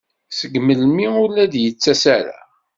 [0.37, 2.37] Seg melmi ur la d-yettas ara?